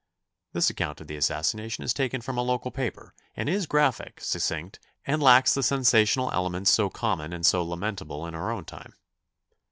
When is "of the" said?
0.99-1.15